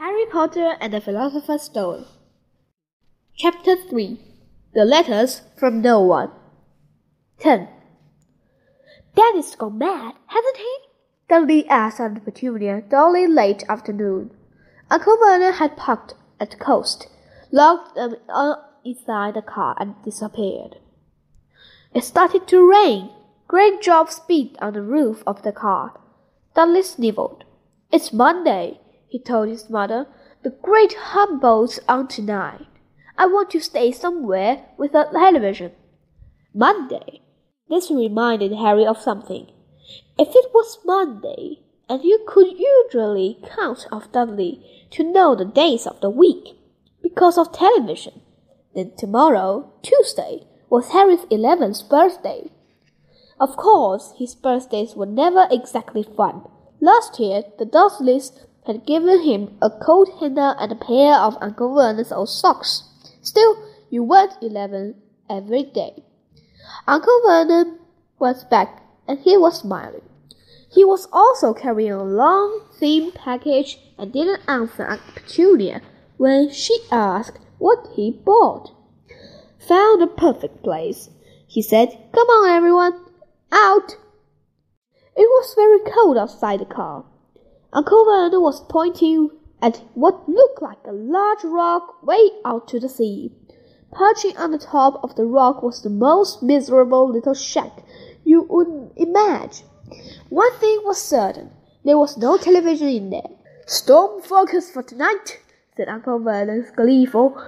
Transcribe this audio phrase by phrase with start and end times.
[0.00, 2.06] Harry Potter and the Philosopher's Stone.
[3.36, 4.18] Chapter 3
[4.72, 6.30] The Letters from No One.
[7.40, 7.68] 10.
[9.14, 10.76] Daddy's gone mad, hasn't he?
[11.28, 14.30] Dudley asked Aunt Petunia duly late afternoon.
[14.90, 17.08] Uncle Vernon had parked at the coast,
[17.52, 18.14] locked them
[18.82, 20.76] inside the car, and disappeared.
[21.92, 23.10] It started to rain.
[23.48, 26.00] Great drops beat on the roof of the car.
[26.54, 27.44] Dudley sniveled.
[27.92, 28.80] It's Monday
[29.10, 30.06] he told his mother.
[30.42, 32.66] The great Humberto's on tonight.
[33.18, 35.72] I want to stay somewhere with a television.
[36.54, 37.20] Monday.
[37.68, 39.48] This reminded Harry of something.
[40.18, 41.58] If it was Monday,
[41.88, 46.56] and you could usually count off Dudley to know the days of the week
[47.02, 48.22] because of television,
[48.74, 52.50] then tomorrow, Tuesday, was Harry's eleventh birthday.
[53.40, 56.42] Of course, his birthdays were never exactly fun.
[56.80, 58.32] Last year, the Dursleys
[58.66, 62.84] had given him a coat hanger and a pair of Uncle Vernon's old socks.
[63.22, 63.56] Still,
[63.90, 64.94] you weren't eleven
[65.28, 66.04] every day.
[66.86, 67.78] Uncle Vernon
[68.18, 70.02] was back, and he was smiling.
[70.70, 75.80] He was also carrying a long, thin package and didn't answer Aunt Petunia
[76.16, 78.72] when she asked what he bought.
[79.66, 81.10] Found a perfect place,
[81.46, 81.88] he said.
[82.12, 82.92] Come on, everyone,
[83.50, 83.96] out!
[85.16, 87.04] It was very cold outside the car.
[87.72, 89.30] Uncle Vernon was pointing
[89.62, 93.30] at what looked like a large rock way out to the sea.
[93.92, 97.84] Perching on the top of the rock was the most miserable little shack
[98.24, 99.66] you would imagine.
[100.30, 101.50] One thing was certain
[101.84, 103.30] there was no television in there.
[103.66, 105.38] Storm focus for tonight,
[105.76, 107.40] said Uncle Vernon, gleeful,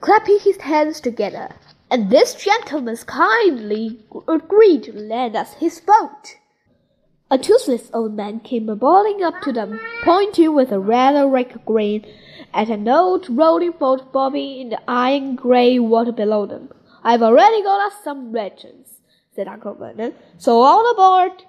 [0.00, 1.50] clapping his hands together.
[1.90, 6.36] And this gentleman's kindly agreed to lend us his boat.
[7.28, 12.06] A toothless old man came bowling up to them, pointing with a rather wrinkled grin
[12.54, 16.68] at an old rolling boat bobbing in the iron grey water below them.
[17.02, 19.00] I've already got us some rations,
[19.34, 21.42] said Uncle Vernon, so all aboard!